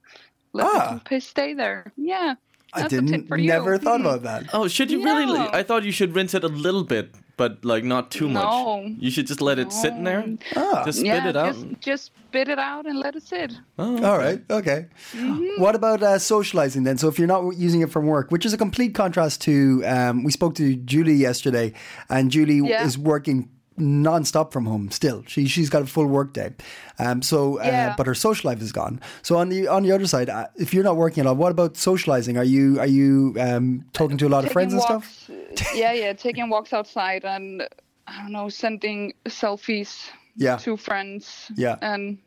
Let 0.54 0.66
Ah. 0.66 0.78
the 0.86 0.92
toothpaste 0.94 1.28
stay 1.28 1.52
there. 1.54 1.92
Yeah. 1.96 2.34
I 2.72 2.82
that's 2.82 2.92
a 2.94 2.96
tip 3.00 3.06
didn't. 3.06 3.28
for. 3.28 3.36
Never 3.36 3.76
thought 3.78 4.00
about 4.00 4.22
that. 4.22 4.44
Oh, 4.54 4.66
should 4.68 4.90
you 4.90 5.04
really? 5.04 5.38
I 5.40 5.62
thought 5.62 5.82
you 5.84 5.92
should 5.92 6.14
rinse 6.14 6.34
it 6.34 6.44
a 6.44 6.48
little 6.48 6.84
bit, 6.84 7.14
but 7.40 7.64
like 7.64 7.84
not 7.84 8.10
too 8.10 8.28
No. 8.28 8.82
much. 8.82 8.92
You 8.98 9.10
should 9.10 9.26
just 9.26 9.40
let 9.40 9.58
it 9.58 9.72
sit 9.72 9.94
in 9.94 10.04
there. 10.04 10.22
Ah. 10.56 10.82
Just 10.84 10.98
spit 10.98 11.06
yeah, 11.06 11.28
it 11.30 11.36
out. 11.36 11.54
Just, 11.54 11.80
just 11.80 12.04
spit 12.28 12.48
it 12.50 12.58
out 12.58 12.84
and 12.84 12.98
let 12.98 13.16
it 13.16 13.22
sit. 13.22 13.50
Oh, 13.78 14.04
All 14.04 14.18
right. 14.18 14.42
Okay. 14.50 14.88
Mm-hmm. 15.14 15.62
What 15.62 15.74
about 15.74 16.02
uh, 16.02 16.18
socializing 16.18 16.84
then? 16.84 16.98
So 16.98 17.08
if 17.08 17.18
you're 17.18 17.26
not 17.36 17.56
using 17.56 17.80
it 17.80 17.90
from 17.90 18.04
work, 18.06 18.30
which 18.30 18.44
is 18.44 18.52
a 18.52 18.58
complete 18.58 18.92
contrast 18.94 19.40
to, 19.48 19.82
um, 19.86 20.22
we 20.22 20.30
spoke 20.32 20.54
to 20.56 20.76
Julie 20.76 21.14
yesterday, 21.14 21.72
and 22.10 22.30
Julie 22.30 22.60
Yeah. 22.68 22.84
is 22.84 22.98
working 22.98 23.48
non-stop 23.80 24.52
from 24.52 24.66
home 24.66 24.90
still 24.90 25.24
she 25.26 25.46
she's 25.46 25.70
got 25.70 25.82
a 25.82 25.86
full 25.86 26.06
work 26.06 26.32
day 26.32 26.50
um 26.98 27.22
so 27.22 27.58
uh, 27.60 27.64
Yeah. 27.64 27.94
but 27.96 28.06
her 28.06 28.14
social 28.14 28.50
life 28.50 28.60
is 28.62 28.72
gone 28.72 29.00
so 29.22 29.36
on 29.38 29.48
the 29.48 29.66
on 29.68 29.82
the 29.82 29.92
other 29.92 30.06
side 30.06 30.28
uh, 30.28 30.46
if 30.56 30.72
you're 30.74 30.84
not 30.84 30.96
working 30.96 31.22
at 31.22 31.26
all 31.26 31.34
what 31.36 31.50
about 31.50 31.76
socializing 31.76 32.36
are 32.36 32.44
you 32.44 32.78
are 32.80 32.86
you 32.86 33.34
um 33.40 33.84
talking 33.92 34.18
to 34.18 34.26
a 34.26 34.32
lot 34.36 34.44
of 34.44 34.52
friends 34.52 34.72
and 34.72 34.82
stuff 34.82 35.30
yeah, 35.74 35.92
yeah, 35.92 36.12
taking 36.12 36.48
walks 36.48 36.72
outside 36.72 37.24
and 37.24 37.66
I 38.06 38.22
don't 38.22 38.32
know, 38.32 38.48
sending 38.48 39.12
selfies 39.26 40.10
Yeah. 40.36 40.56
to 40.58 40.76
friends. 40.76 41.50
Yeah. 41.56 41.76
And 41.82 42.18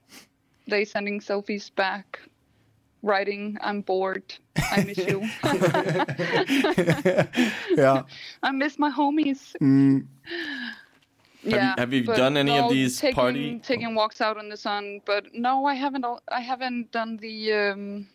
they 0.67 0.85
sending 0.85 1.19
selfies 1.21 1.73
back. 1.73 2.19
Writing, 3.01 3.57
I'm 3.61 3.81
bored. 3.81 4.23
I 4.71 4.83
miss 4.83 4.97
you. 4.97 5.19
yeah 7.75 8.03
I 8.41 8.51
miss 8.51 8.79
my 8.79 8.89
homies. 8.91 9.55
Mm. 9.61 10.05
Yeah. 11.43 11.75
have 11.77 11.93
you 11.93 12.03
but 12.05 12.17
done 12.17 12.37
any 12.37 12.57
of 12.57 12.69
these 12.69 12.99
taking, 12.99 13.15
party- 13.15 13.59
taking 13.59 13.95
walks 13.95 14.21
out 14.21 14.37
in 14.37 14.49
the 14.49 14.57
sun? 14.57 15.01
But 15.05 15.33
no, 15.33 15.65
I 15.65 15.75
haven't. 15.75 16.05
I 16.29 16.41
haven't 16.41 16.91
done 16.91 17.17
the 17.17 17.53
um, 17.53 18.07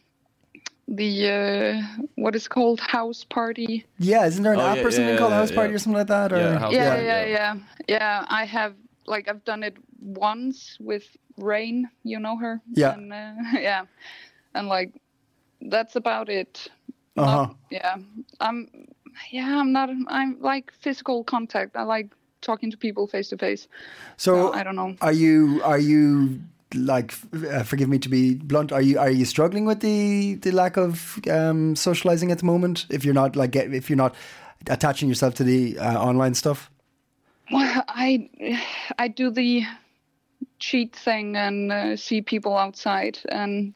the 0.88 1.28
uh, 1.28 2.02
what 2.16 2.34
is 2.34 2.46
it 2.46 2.48
called 2.50 2.80
house 2.80 3.24
party. 3.24 3.84
yeah 3.98 4.24
isn't 4.26 4.42
there 4.42 4.54
an 4.54 4.60
Oh, 4.60 4.66
app 4.66 4.76
yeah, 4.76 4.82
or 4.84 4.90
something 4.90 5.08
yeah, 5.14 5.18
called 5.18 5.32
yeah, 5.32 5.38
house 5.38 5.52
party 5.52 5.70
yeah. 5.70 5.76
or 5.76 5.78
something 5.78 5.98
like 5.98 6.06
that 6.06 6.32
or 6.32 6.38
Yeah, 6.38 6.58
house 6.58 6.72
yeah, 6.72 6.88
party, 6.88 7.04
yeah, 7.04 7.24
yeah. 7.26 7.54
yeah, 7.54 7.54
yeah. 7.88 8.24
I 8.28 8.44
have 8.46 8.74
like 9.06 9.28
I've 9.28 9.44
done 9.44 9.62
it 9.62 9.76
once 10.00 10.76
with 10.80 11.04
Rain. 11.36 11.88
You 12.04 12.18
know 12.20 12.36
her. 12.38 12.60
Yeah. 12.72 12.94
And, 12.94 13.12
uh, 13.12 13.32
yeah, 13.60 13.84
and 14.54 14.68
like 14.68 14.92
that's 15.60 15.96
about 15.96 16.28
it. 16.28 16.68
Not- 17.16 17.28
Uh-huh. 17.28 17.54
yeah, 17.70 17.96
I'm. 18.40 18.68
Yeah, 19.32 19.58
I'm 19.60 19.72
not. 19.72 19.90
I'm 20.08 20.38
like 20.40 20.72
physical 20.80 21.24
contact. 21.24 21.74
I 21.76 21.82
like 21.82 22.14
talking 22.40 22.70
to 22.70 22.76
people 22.76 23.06
face 23.06 23.28
to 23.30 23.38
face. 23.38 23.68
so 24.16 24.52
I 24.52 24.62
don't 24.62 24.76
know. 24.76 24.96
Are 25.00 25.12
you 25.12 25.60
are 25.64 25.78
you 25.78 26.40
like 26.74 27.14
uh, 27.50 27.62
forgive 27.62 27.88
me 27.88 27.98
to 27.98 28.08
be 28.08 28.34
blunt? 28.34 28.72
Are 28.72 28.82
you 28.82 28.98
are 28.98 29.10
you 29.10 29.24
struggling 29.24 29.64
with 29.64 29.80
the 29.80 30.34
the 30.34 30.50
lack 30.52 30.76
of 30.76 31.18
um, 31.30 31.76
socializing 31.76 32.30
at 32.30 32.38
the 32.38 32.44
moment? 32.46 32.86
If 32.90 33.04
you're 33.04 33.14
not 33.14 33.36
like 33.36 33.52
get, 33.52 33.72
if 33.74 33.88
you're 33.88 33.96
not 33.96 34.14
attaching 34.68 35.08
yourself 35.08 35.34
to 35.34 35.44
the 35.44 35.78
uh, 35.78 35.98
online 35.98 36.34
stuff. 36.34 36.70
Well, 37.50 37.84
I 37.88 38.28
I 38.98 39.08
do 39.08 39.30
the 39.30 39.64
cheat 40.58 40.94
thing 40.94 41.36
and 41.36 41.72
uh, 41.72 41.96
see 41.96 42.20
people 42.20 42.56
outside 42.56 43.18
and 43.30 43.72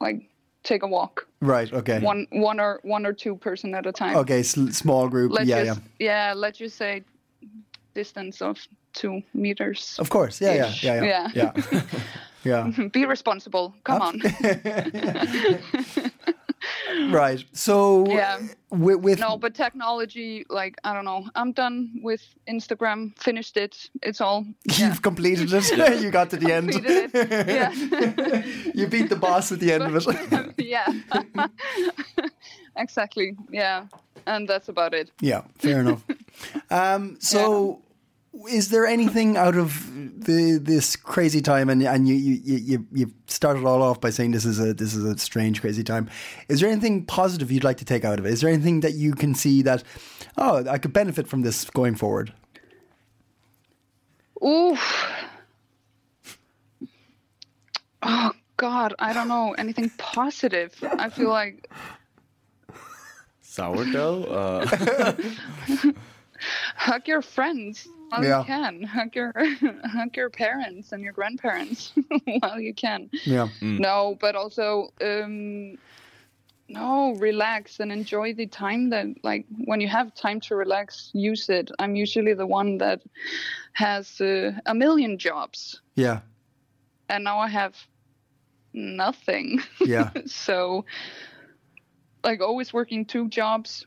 like 0.00 0.28
take 0.64 0.82
a 0.82 0.86
walk. 0.88 1.26
Right. 1.40 1.72
Okay. 1.72 2.00
One 2.00 2.26
one 2.30 2.58
or 2.58 2.80
one 2.82 3.06
or 3.06 3.12
two 3.12 3.36
person 3.36 3.74
at 3.74 3.86
a 3.86 3.92
time. 3.92 4.16
Okay. 4.16 4.42
Small 4.42 5.08
group. 5.08 5.32
Let's 5.32 5.46
yeah. 5.46 5.64
just, 5.64 5.80
Yeah. 5.98 6.28
yeah. 6.28 6.34
Let's 6.34 6.58
just 6.58 6.76
say 6.76 7.04
distance 7.94 8.42
of 8.42 8.58
two 8.92 9.22
meters. 9.34 9.96
Of 9.98 10.10
course. 10.10 10.40
Yeah. 10.40 10.54
Yeah. 10.54 10.68
Ish. 10.68 10.84
Yeah. 10.84 11.02
Yeah. 11.02 11.28
Yeah. 11.34 11.52
Yeah. 11.72 11.82
yeah. 12.76 12.88
Be 12.88 13.06
responsible. 13.06 13.74
Come 13.84 14.02
on. 14.02 14.20
Right. 17.10 17.44
So. 17.52 18.06
Yeah. 18.06 18.38
With, 18.70 19.00
with 19.00 19.18
no, 19.18 19.36
but 19.36 19.54
technology, 19.54 20.46
like 20.48 20.76
I 20.84 20.94
don't 20.94 21.04
know. 21.04 21.28
I'm 21.34 21.52
done 21.52 22.00
with 22.02 22.22
Instagram. 22.48 23.18
Finished 23.18 23.56
it. 23.56 23.90
It's 24.02 24.20
all. 24.20 24.46
You've 24.64 25.02
completed 25.02 25.52
it. 25.52 26.00
you 26.00 26.10
got 26.10 26.30
to 26.30 26.36
the 26.36 26.52
end. 26.52 26.72
Yeah. 26.72 27.72
you 28.74 28.86
beat 28.86 29.10
the 29.10 29.16
boss 29.16 29.52
at 29.52 29.60
the 29.60 29.72
end 29.72 29.84
of 29.84 29.96
it. 29.96 30.54
yeah. 30.58 30.86
exactly. 32.76 33.36
Yeah. 33.50 33.86
And 34.26 34.48
that's 34.48 34.68
about 34.68 34.94
it. 34.94 35.10
Yeah, 35.20 35.42
fair 35.58 35.80
enough. 35.80 36.04
Um, 36.70 37.16
so, 37.20 37.82
is 38.48 38.70
there 38.70 38.86
anything 38.86 39.36
out 39.36 39.56
of 39.56 39.90
the 40.24 40.58
this 40.60 40.96
crazy 40.96 41.40
time, 41.40 41.68
and 41.68 41.82
and 41.82 42.08
you 42.08 42.14
you 42.14 42.56
you 42.56 42.86
you 42.92 43.12
started 43.26 43.64
all 43.64 43.82
off 43.82 44.00
by 44.00 44.10
saying 44.10 44.32
this 44.32 44.44
is 44.44 44.58
a 44.58 44.72
this 44.72 44.94
is 44.94 45.04
a 45.04 45.18
strange 45.18 45.60
crazy 45.60 45.84
time? 45.84 46.08
Is 46.48 46.60
there 46.60 46.70
anything 46.70 47.04
positive 47.04 47.50
you'd 47.50 47.64
like 47.64 47.78
to 47.78 47.84
take 47.84 48.04
out 48.04 48.18
of 48.18 48.26
it? 48.26 48.32
Is 48.32 48.40
there 48.40 48.50
anything 48.50 48.80
that 48.80 48.94
you 48.94 49.12
can 49.14 49.34
see 49.34 49.62
that 49.62 49.82
oh 50.38 50.64
I 50.68 50.78
could 50.78 50.92
benefit 50.92 51.28
from 51.28 51.42
this 51.42 51.64
going 51.70 51.94
forward? 51.94 52.32
Ooh. 54.42 54.76
Oh 58.02 58.32
God, 58.56 58.94
I 58.98 59.12
don't 59.12 59.28
know 59.28 59.52
anything 59.58 59.90
positive. 59.98 60.74
I 60.82 61.08
feel 61.08 61.28
like 61.28 61.70
Sourdough. 63.42 64.24
Uh, 64.24 65.16
hug 66.86 67.08
your 67.08 67.22
friends 67.22 67.88
while 68.10 68.24
Yeah. 68.24 68.40
you 68.40 68.44
can. 68.44 68.82
Hug 68.82 69.14
your 69.14 69.32
hug 69.96 70.16
your 70.16 70.30
parents 70.30 70.92
and 70.92 71.02
your 71.02 71.12
grandparents 71.12 71.92
while 72.40 72.60
you 72.60 72.74
can. 72.74 73.10
Yeah, 73.24 73.48
No, 73.78 74.16
but 74.20 74.34
also 74.36 74.88
um 75.00 75.78
no, 76.68 77.12
relax 77.16 77.80
and 77.80 77.92
enjoy 77.92 78.34
the 78.34 78.46
time 78.46 78.90
that 78.90 79.06
like 79.22 79.46
when 79.66 79.80
you 79.80 79.88
have 79.88 80.14
time 80.14 80.40
to 80.40 80.54
relax, 80.56 81.10
use 81.12 81.48
it. 81.48 81.70
I'm 81.78 81.94
usually 81.96 82.34
the 82.34 82.46
one 82.46 82.78
that 82.78 83.02
has 83.74 84.20
uh, 84.20 84.52
a 84.66 84.74
million 84.74 85.18
jobs 85.18 85.80
yeah, 85.96 86.20
and 87.08 87.24
now 87.24 87.38
I 87.38 87.48
have 87.48 87.76
nothing. 88.72 89.60
yeah, 89.84 90.10
so 90.26 90.84
like 92.24 92.40
always 92.40 92.72
working 92.72 93.04
two 93.04 93.28
jobs 93.28 93.86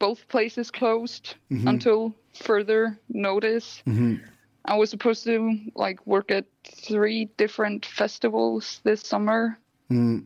both 0.00 0.26
places 0.26 0.70
closed 0.72 1.34
mm-hmm. 1.50 1.68
until 1.68 2.12
further 2.34 2.98
notice 3.08 3.82
mm-hmm. 3.86 4.16
i 4.64 4.76
was 4.76 4.90
supposed 4.90 5.22
to 5.22 5.56
like 5.76 6.04
work 6.06 6.32
at 6.32 6.44
three 6.64 7.26
different 7.36 7.86
festivals 7.86 8.80
this 8.82 9.02
summer 9.02 9.56
mm. 9.90 10.24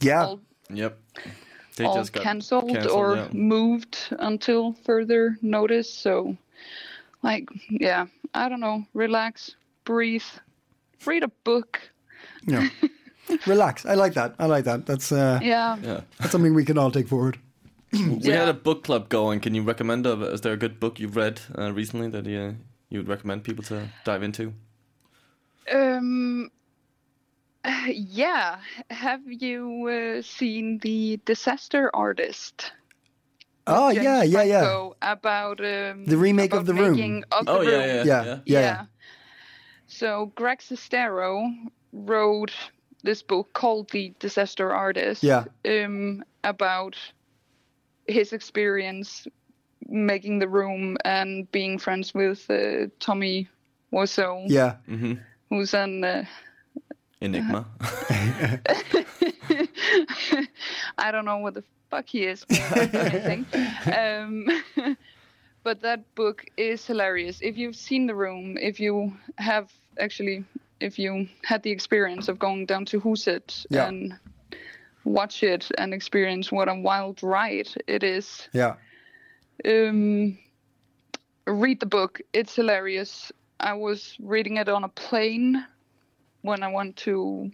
yeah. 0.00 0.24
all, 0.24 0.40
yep. 0.70 0.98
They 1.76 1.84
all 1.84 1.94
just 1.94 2.12
got 2.12 2.24
cancelled, 2.24 2.70
cancelled, 2.70 2.90
or 2.92 3.16
yeah. 3.16 3.28
moved 3.32 3.98
until 4.18 4.72
further 4.84 5.36
notice 5.42 5.92
so 5.92 6.36
like 7.22 7.50
yeah 7.68 8.06
i 8.32 8.48
don't 8.48 8.60
know 8.60 8.86
relax 8.94 9.54
breathe 9.84 10.24
read 11.04 11.22
a 11.22 11.28
book 11.44 11.80
yeah. 12.46 12.68
Relax. 13.46 13.84
I 13.84 13.94
like 13.94 14.14
that. 14.14 14.34
I 14.38 14.46
like 14.46 14.64
that. 14.64 14.86
That's 14.86 15.12
uh, 15.12 15.38
yeah 15.42 15.76
Yeah. 15.82 16.00
that's 16.18 16.32
something 16.32 16.54
we 16.54 16.64
can 16.64 16.78
all 16.78 16.90
take 16.90 17.08
forward. 17.08 17.38
We 17.92 18.18
Yeah. 18.20 18.40
had 18.40 18.48
a 18.48 18.54
book 18.54 18.84
club 18.84 19.08
going. 19.08 19.40
Can 19.40 19.54
you 19.54 19.62
recommend? 19.62 20.06
A, 20.06 20.12
is 20.32 20.40
there 20.42 20.52
a 20.52 20.56
good 20.58 20.78
book 20.80 21.00
you've 21.00 21.16
read 21.16 21.40
uh, 21.58 21.72
recently 21.72 22.08
that 22.10 22.26
you 22.26 22.56
you 22.90 22.98
would 23.00 23.08
recommend 23.08 23.44
people 23.44 23.64
to 23.64 23.88
dive 24.04 24.22
into? 24.22 24.52
Um. 25.72 26.50
Yeah. 27.88 28.58
Have 28.90 29.20
you 29.26 29.88
uh, 29.88 30.22
seen 30.22 30.78
the 30.78 31.18
Disaster 31.24 31.90
Artist? 31.94 32.72
Oh 33.66 33.92
James 33.92 34.04
yeah, 34.04 34.22
yeah, 34.22 34.42
yeah. 34.42 34.60
Franco 34.60 34.96
About 35.02 35.60
um, 35.60 36.06
The 36.06 36.16
remake 36.16 36.54
of 36.54 36.64
The 36.66 36.72
Room. 36.74 37.22
Of 37.32 37.46
the 37.46 37.52
Oh 37.52 37.60
room. 37.60 37.68
yeah, 37.70 37.86
yeah, 37.86 38.04
Yeah, 38.04 38.24
yeah. 38.24 38.40
yeah, 38.46 38.60
yeah. 38.60 38.84
So 39.86 40.32
Greg 40.34 40.58
Sestero 40.60 41.50
wrote 41.92 42.52
this 43.02 43.22
book 43.22 43.52
called 43.52 43.90
The 43.90 44.14
Disaster 44.20 44.72
Artist. 44.74 45.22
Yeah. 45.22 45.44
Um, 45.66 46.24
about 46.44 46.96
his 48.08 48.32
experience 48.32 49.26
making 49.86 50.38
the 50.40 50.48
room 50.48 50.96
and 51.04 51.50
being 51.52 51.78
friends 51.78 52.12
with 52.14 52.48
uh, 52.50 52.86
Tommy 53.00 53.48
Wiseau, 53.92 54.44
Yeah. 54.48 54.76
who's 55.48 55.74
an 55.74 56.02
uh, 56.04 56.24
Enigma. 57.20 57.66
I 60.98 61.10
don't 61.10 61.24
know 61.24 61.38
what 61.38 61.54
the 61.54 61.64
fuck 61.90 62.06
he 62.06 62.24
is. 62.24 62.44
but 62.44 62.94
anything. 62.94 63.46
um, 63.96 64.46
but 65.64 65.80
that 65.82 66.14
book 66.14 66.44
is 66.56 66.86
hilarious. 66.86 67.40
If 67.42 67.56
you've 67.56 67.76
seen 67.76 68.06
The 68.06 68.14
Room, 68.14 68.56
if 68.60 68.78
you 68.80 69.12
have 69.36 69.72
actually, 69.98 70.44
if 70.80 70.98
you 70.98 71.28
had 71.44 71.62
the 71.62 71.70
experience 71.70 72.28
of 72.28 72.38
going 72.38 72.66
down 72.66 72.84
to 72.86 73.00
Huset 73.00 73.66
Yeah. 73.70 73.88
and 73.88 74.14
watch 75.04 75.42
it 75.42 75.70
and 75.78 75.94
experience 75.94 76.50
what 76.52 76.68
a 76.68 76.74
wild 76.74 77.22
ride 77.22 77.68
it 77.86 78.02
is, 78.02 78.48
Yeah. 78.52 78.74
um, 79.64 80.38
read 81.46 81.80
the 81.80 81.86
book. 81.86 82.20
It's 82.32 82.54
hilarious. 82.54 83.32
I 83.60 83.74
was 83.74 84.16
reading 84.20 84.56
it 84.58 84.68
on 84.68 84.84
a 84.84 84.88
plane 84.88 85.64
when 86.42 86.62
I 86.62 86.68
went 86.72 86.96
to 86.98 87.50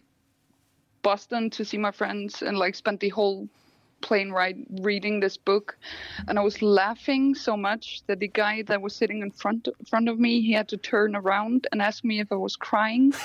Boston 1.03 1.51
to 1.51 1.65
see 1.65 1.79
my 1.79 1.91
friends 1.91 2.43
and 2.43 2.59
like 2.59 2.75
spent 2.75 3.01
the 3.01 3.09
whole 3.11 3.49
plane 4.05 4.31
ride 4.31 4.59
reading 4.83 5.21
this 5.21 5.37
book 5.39 5.79
and 6.29 6.39
I 6.39 6.43
was 6.43 6.61
laughing 6.61 7.35
so 7.35 7.57
much 7.57 8.03
that 8.07 8.21
the 8.21 8.29
guy 8.29 8.63
that 8.69 8.83
was 8.83 8.95
sitting 8.95 9.23
in 9.23 9.31
front 9.31 9.67
front 9.89 10.11
of 10.11 10.19
me 10.19 10.43
he 10.43 10.53
had 10.53 10.69
to 10.69 10.77
turn 10.77 11.17
around 11.17 11.67
and 11.73 11.81
ask 11.81 12.05
me 12.05 12.21
if 12.21 12.31
I 12.31 12.37
was 12.37 12.55
crying. 12.55 13.15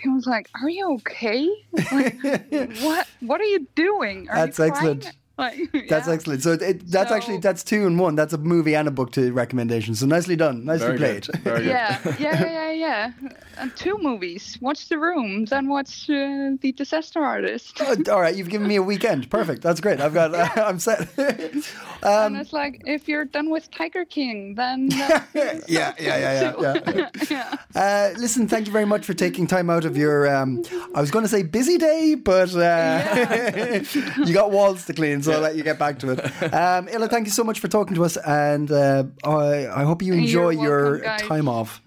he 0.00 0.08
was 0.08 0.26
like, 0.26 0.48
"Are 0.60 0.68
you 0.68 0.94
okay? 0.94 1.48
Like, 1.92 2.16
what 2.80 3.06
what 3.20 3.40
are 3.40 3.50
you 3.54 3.66
doing? 3.74 4.28
Are 4.30 4.36
That's 4.36 4.58
you 4.58 4.70
crying?" 4.70 4.98
excellent. 4.98 5.16
Like, 5.36 5.58
That's 5.88 6.06
yeah. 6.06 6.12
excellent. 6.14 6.42
So 6.42 6.52
it, 6.52 6.86
that's 6.88 7.10
So- 7.10 7.16
actually 7.16 7.38
that's 7.38 7.64
two 7.64 7.86
and 7.86 7.98
one. 7.98 8.14
That's 8.14 8.32
a 8.32 8.38
movie 8.38 8.74
and 8.76 8.86
a 8.86 8.90
book 8.92 9.10
to 9.12 9.32
recommendation. 9.32 9.94
So 9.96 10.06
nicely 10.06 10.36
done. 10.36 10.64
Nicely 10.64 10.86
Very 10.86 10.98
played. 10.98 11.26
good. 11.26 11.40
Very 11.42 11.58
good. 11.64 11.66
Yeah, 11.70 11.98
yeah, 12.20 12.44
yeah, 12.52 12.70
yeah. 12.70 13.12
And 13.58 13.74
two 13.76 13.98
movies. 13.98 14.56
Watch 14.60 14.88
The 14.88 14.98
Room, 14.98 15.44
then 15.46 15.68
watch 15.68 16.08
uh, 16.08 16.52
The 16.60 16.72
Disaster 16.76 17.20
Artist. 17.24 17.78
Oh, 17.80 17.96
all 18.12 18.20
right, 18.20 18.34
you've 18.36 18.48
given 18.48 18.68
me 18.68 18.76
a 18.76 18.82
weekend. 18.82 19.28
Perfect. 19.30 19.62
That's 19.62 19.80
great. 19.80 20.00
I've 20.00 20.14
got. 20.14 20.34
I'm 20.58 20.78
set. 20.78 21.08
Um, 22.04 22.34
and 22.34 22.36
it's 22.36 22.52
like, 22.52 22.82
if 22.84 23.08
you're 23.08 23.24
done 23.24 23.48
with 23.48 23.70
Tiger 23.70 24.04
King, 24.04 24.56
then. 24.56 24.90
uh, 24.92 25.20
yeah, 25.34 25.54
yeah, 25.66 25.94
yeah, 25.98 26.52
yeah, 26.60 26.78
yeah. 26.94 27.10
yeah. 27.30 27.56
Uh, 27.74 28.18
listen, 28.18 28.46
thank 28.46 28.66
you 28.66 28.72
very 28.74 28.84
much 28.84 29.06
for 29.06 29.14
taking 29.14 29.46
time 29.46 29.70
out 29.70 29.86
of 29.86 29.96
your. 29.96 30.28
Um, 30.28 30.62
I 30.94 31.00
was 31.00 31.10
going 31.10 31.22
to 31.24 31.30
say 31.30 31.42
busy 31.44 31.78
day, 31.78 32.14
but 32.14 32.54
uh, 32.54 33.80
you 34.26 34.34
got 34.34 34.50
walls 34.50 34.84
to 34.84 34.92
clean, 34.92 35.22
so 35.24 35.32
I'll 35.32 35.40
let 35.40 35.56
you 35.56 35.62
get 35.62 35.78
back 35.78 35.98
to 36.00 36.10
it. 36.12 36.20
Um, 36.54 36.86
Erla, 36.88 37.08
thank 37.10 37.26
you 37.26 37.32
so 37.32 37.44
much 37.44 37.60
for 37.60 37.68
talking 37.68 37.94
to 37.96 38.04
us, 38.04 38.16
and 38.16 38.70
uh, 38.70 39.04
I, 39.24 39.66
I 39.68 39.82
hope 39.84 40.02
you 40.02 40.14
enjoy 40.14 40.50
You're 40.50 40.62
your 40.62 40.98
guys. 40.98 41.20
time 41.22 41.48
off. 41.48 41.80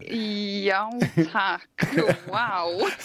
Ja, 0.00 0.90
tack. 1.32 1.68
Wow. 2.28 2.88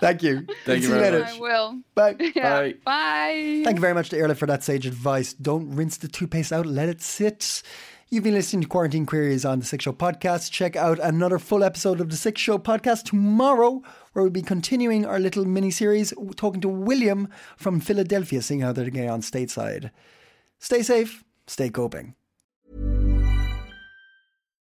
Thank 0.00 0.22
you. 0.22 0.46
Thank 0.64 0.82
you 0.82 0.88
you 0.88 0.94
very 0.94 1.00
later. 1.00 1.20
much. 1.20 1.34
I 1.34 1.40
will. 1.40 1.80
Bye. 1.94 2.16
Yeah. 2.34 2.60
Bye. 2.60 2.74
Bye. 2.84 3.62
Thank 3.64 3.76
you 3.76 3.80
very 3.80 3.94
much 3.94 4.10
to 4.10 4.16
Erla 4.16 4.36
for 4.36 4.46
that 4.46 4.62
sage 4.62 4.86
advice. 4.86 5.32
Don't 5.34 5.74
rinse 5.74 5.96
the 5.96 6.08
toothpaste 6.08 6.52
out, 6.52 6.66
let 6.66 6.88
it 6.88 7.00
sit. 7.02 7.62
You've 8.10 8.24
been 8.24 8.34
listening 8.34 8.62
to 8.62 8.68
Quarantine 8.68 9.04
Queries 9.04 9.44
on 9.44 9.58
the 9.60 9.66
Six 9.66 9.84
Show 9.84 9.92
podcast. 9.92 10.50
Check 10.50 10.76
out 10.76 10.98
another 10.98 11.38
full 11.38 11.62
episode 11.62 12.00
of 12.00 12.08
the 12.10 12.16
Six 12.16 12.40
Show 12.40 12.56
podcast 12.58 13.04
tomorrow, 13.04 13.82
where 14.18 14.24
we'll 14.24 14.32
be 14.32 14.42
continuing 14.42 15.06
our 15.06 15.20
little 15.20 15.44
mini 15.44 15.70
series 15.70 16.12
talking 16.34 16.60
to 16.60 16.68
William 16.68 17.28
from 17.56 17.78
Philadelphia, 17.78 18.42
seeing 18.42 18.58
how 18.58 18.72
they're 18.72 18.90
getting 18.90 19.08
on 19.08 19.20
stateside. 19.20 19.92
Stay 20.58 20.82
safe, 20.82 21.22
stay 21.46 21.70
coping. 21.70 22.16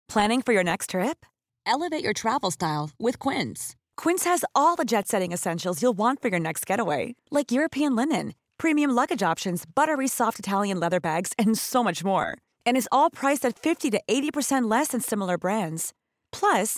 Planning 0.07 0.43
for 0.43 0.53
your 0.53 0.63
next 0.63 0.91
trip? 0.91 1.25
Elevate 1.65 2.03
your 2.03 2.13
travel 2.13 2.51
style 2.51 2.91
with 2.99 3.17
Quince. 3.17 3.75
Quince 3.97 4.25
has 4.25 4.45
all 4.53 4.75
the 4.75 4.85
jet 4.85 5.07
setting 5.07 5.31
essentials 5.31 5.81
you'll 5.81 5.97
want 5.97 6.21
for 6.21 6.27
your 6.27 6.39
next 6.39 6.67
getaway, 6.67 7.15
like 7.31 7.51
European 7.51 7.95
linen, 7.95 8.35
premium 8.59 8.91
luggage 8.91 9.23
options, 9.23 9.65
buttery 9.65 10.07
soft 10.07 10.37
Italian 10.37 10.79
leather 10.79 10.99
bags, 10.99 11.33
and 11.39 11.57
so 11.57 11.83
much 11.83 12.03
more. 12.03 12.37
And 12.63 12.77
is 12.77 12.89
all 12.91 13.09
priced 13.09 13.43
at 13.43 13.57
50 13.57 13.89
to 13.89 14.01
80% 14.07 14.69
less 14.69 14.89
than 14.89 15.01
similar 15.01 15.39
brands. 15.39 15.93
Plus, 16.31 16.77